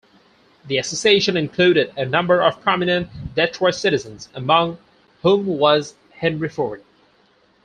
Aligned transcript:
The 0.65 0.79
Association 0.79 1.37
included 1.37 1.93
a 1.95 2.05
number 2.05 2.41
of 2.41 2.59
prominent 2.61 3.07
Detroit 3.35 3.75
citizens, 3.75 4.29
among 4.33 4.79
whom 5.21 5.45
was 5.45 5.93
Henry 6.15 6.49
Ford. 6.49 6.83